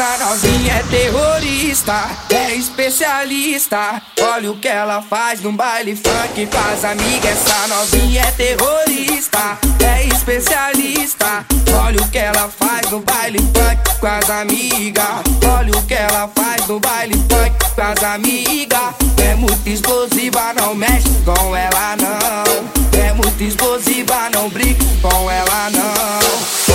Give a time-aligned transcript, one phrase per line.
[0.00, 4.00] Essa novinha é terrorista, é especialista.
[4.18, 7.30] Olha o que ela faz no baile funk com as amigas.
[7.30, 11.44] Essa novinha é terrorista, é especialista.
[11.84, 15.04] Olha o que ela faz no baile funk com as amigas.
[15.46, 18.99] Olha o que ela faz no baile funk com as amigas.
[19.30, 23.00] É muito explosiva, não mexe com ela não.
[23.00, 26.74] É muito explosiva, não brinca com ela não.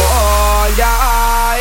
[0.64, 1.58] Olha a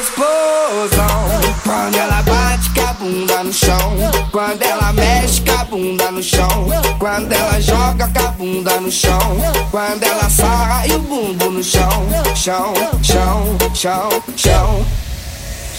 [0.00, 1.22] explosão.
[1.62, 3.96] Quando ela bate com a bunda no chão.
[4.32, 6.68] Quando ela mexe com a bunda no chão.
[6.98, 9.36] Quando ela joga com a bunda no chão.
[9.70, 10.28] Quando ela
[10.88, 12.08] e o bumbo no chão.
[12.34, 14.86] Chão, chão, chão, chão.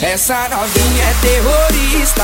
[0.02, 2.24] Essa novinha é terrorista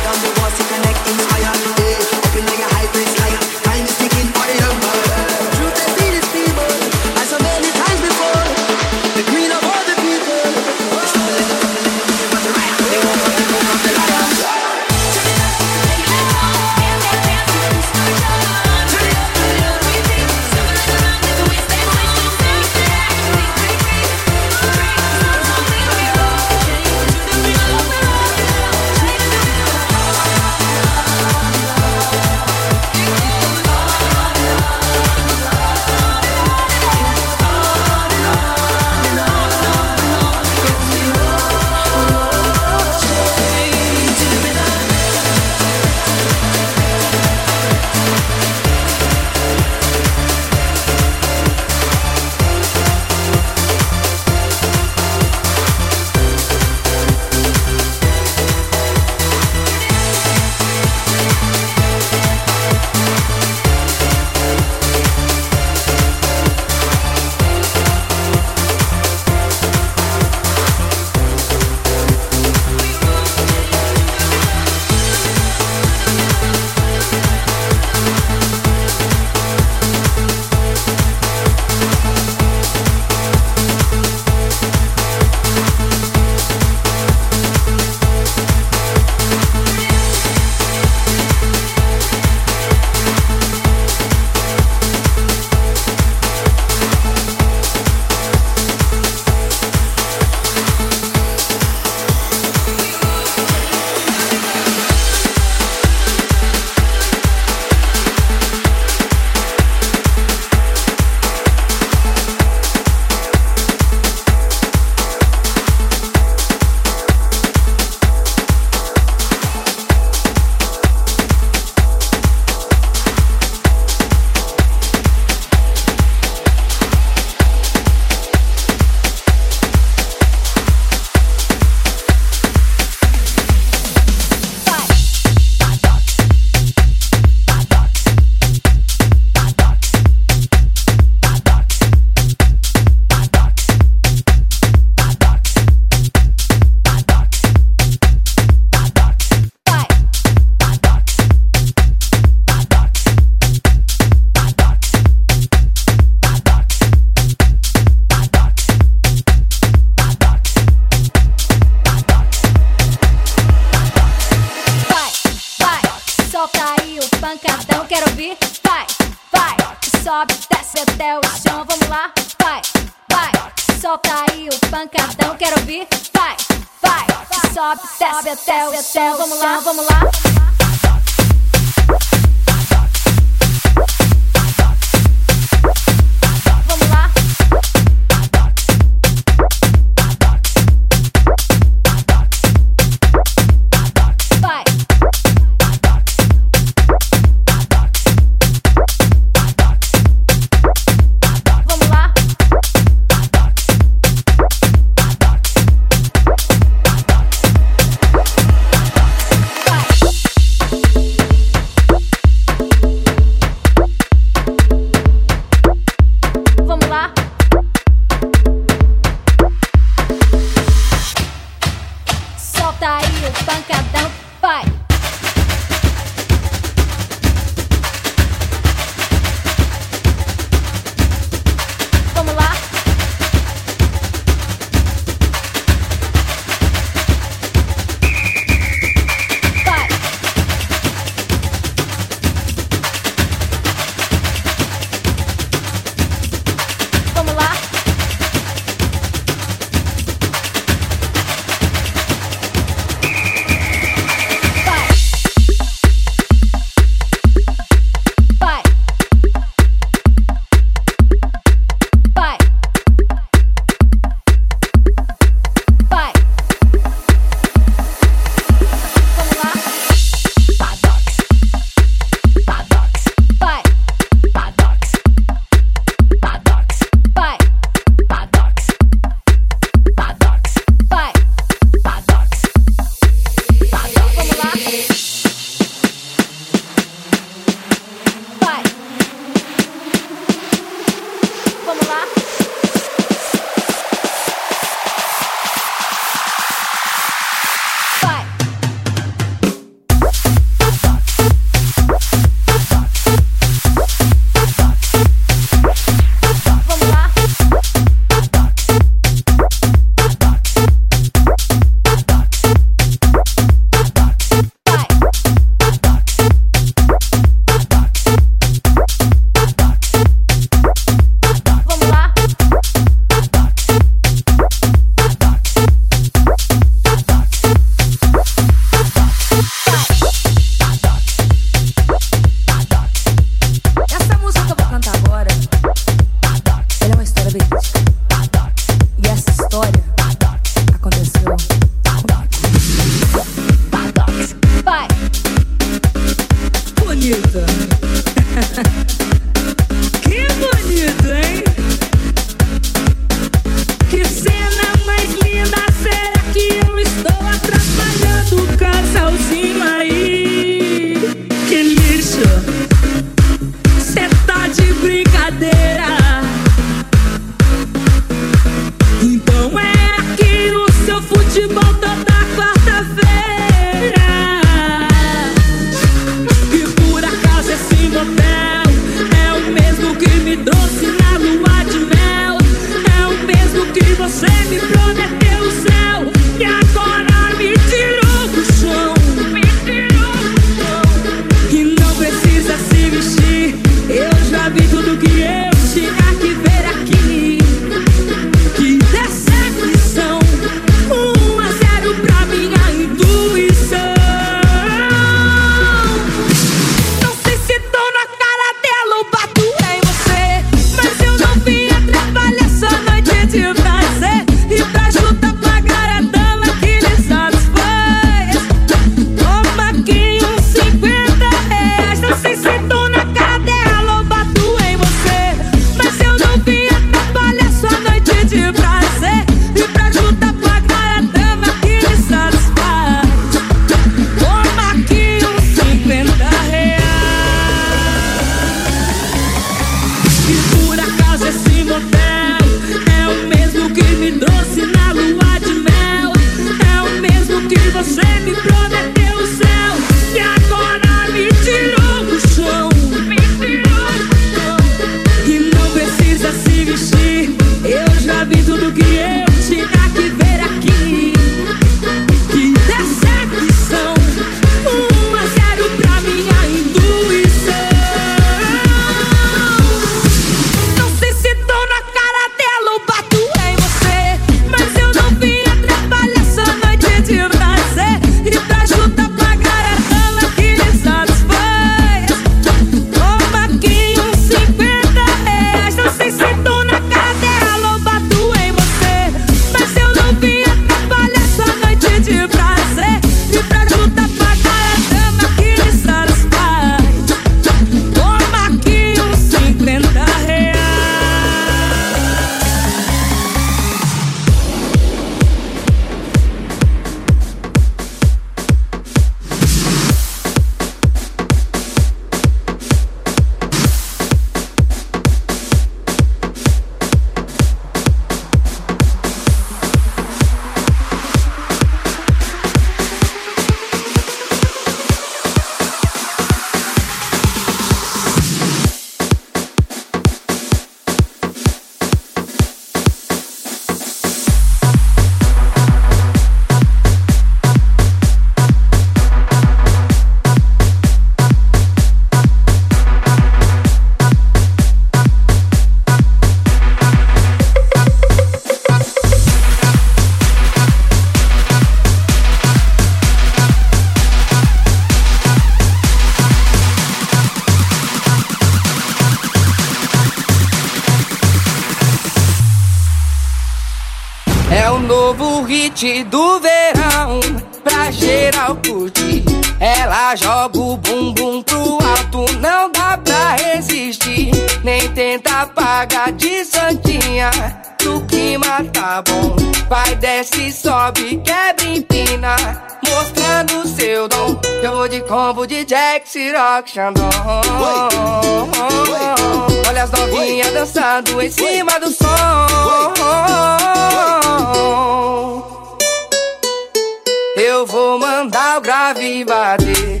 [597.82, 600.00] Vou mandar o grave bater.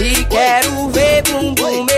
[0.00, 1.97] E, quero ver bumbum meu.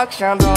[0.00, 0.49] action.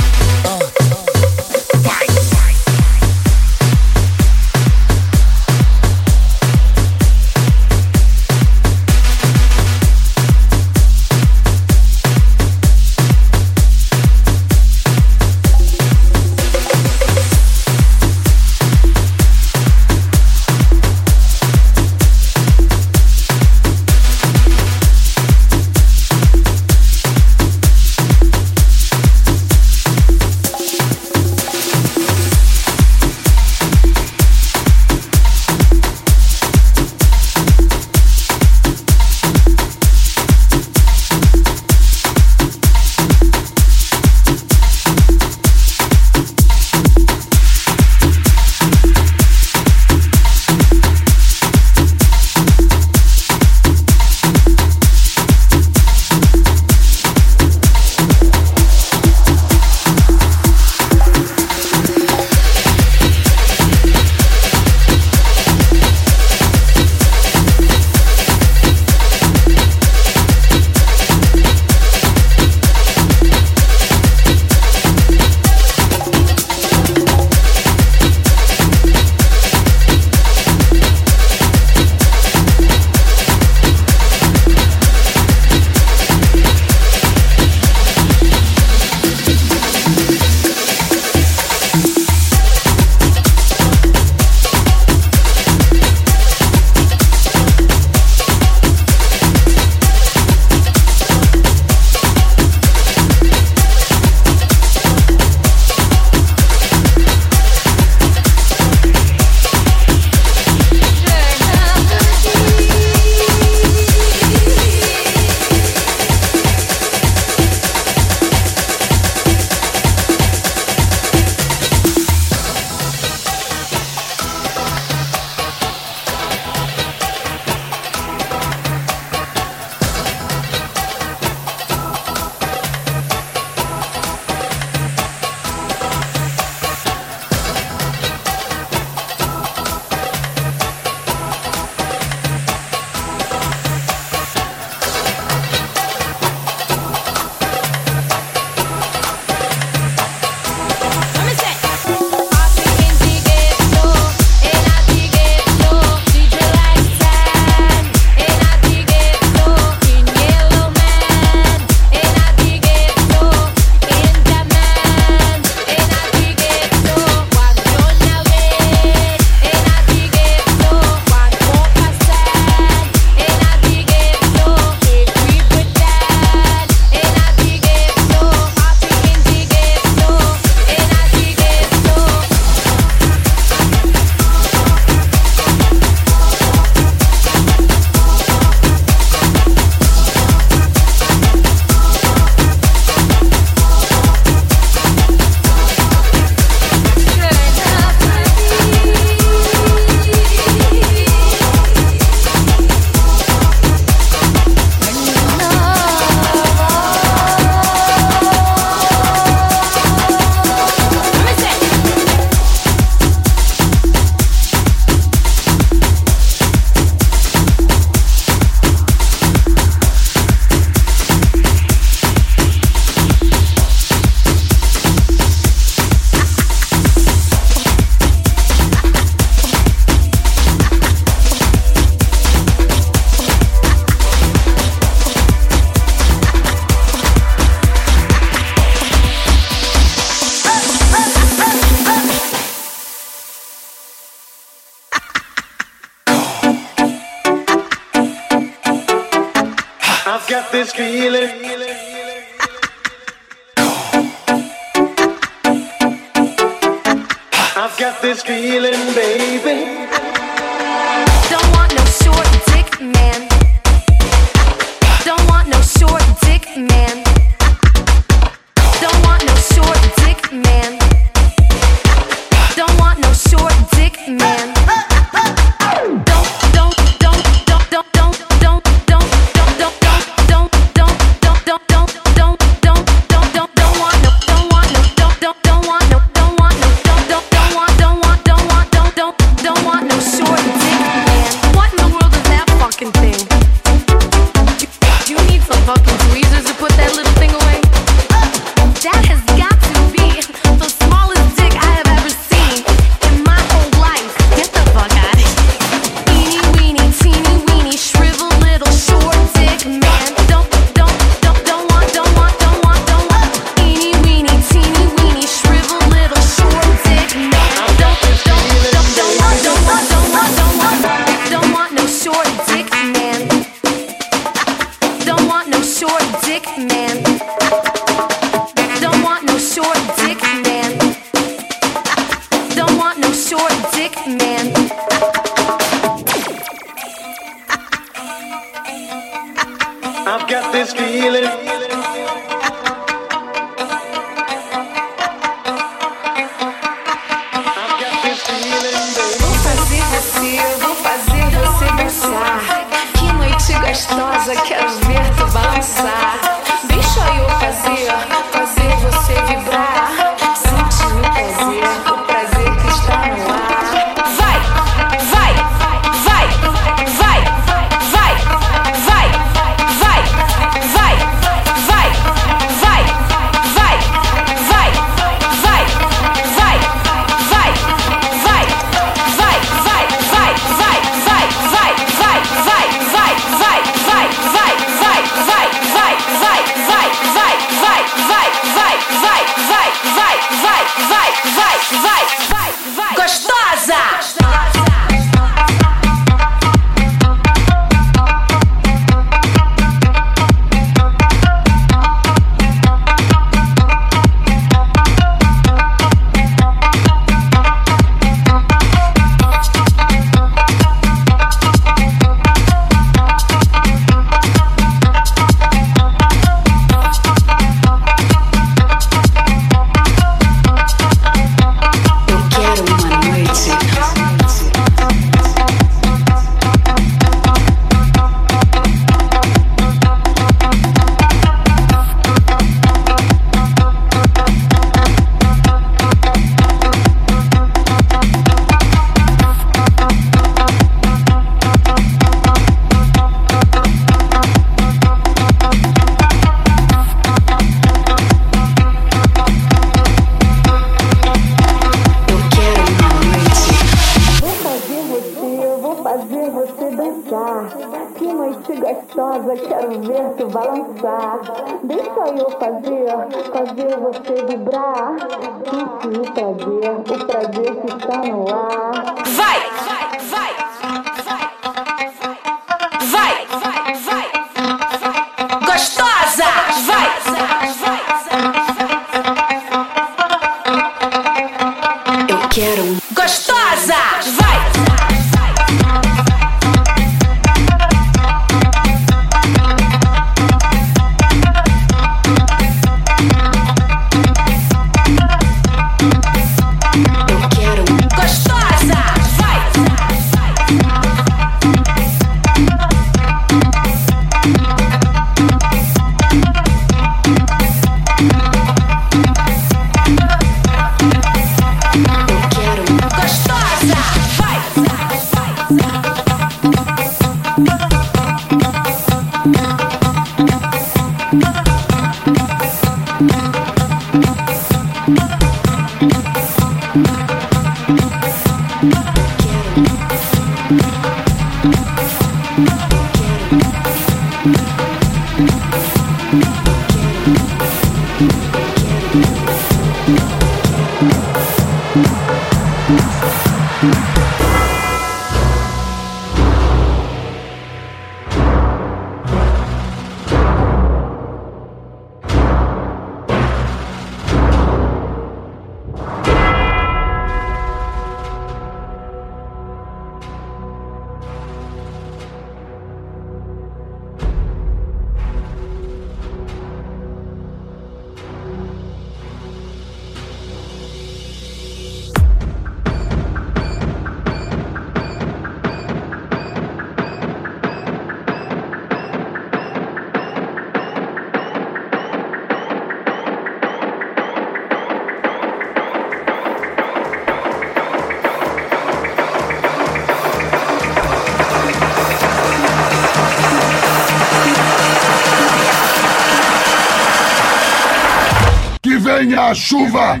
[599.06, 600.00] Γεζένια Σούβα.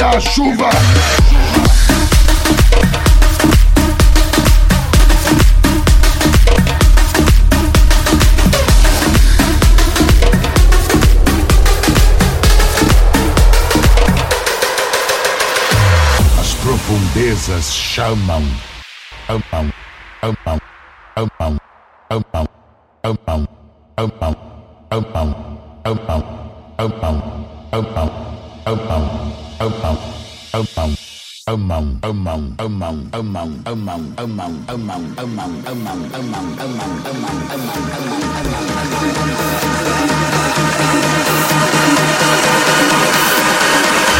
[0.00, 0.70] Que venha a chuva.
[16.40, 18.44] As profundezas chamam.
[19.28, 19.72] Amam,
[20.22, 20.60] amam, amam,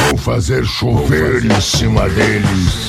[0.09, 2.89] Vou fazer chover em cima deles.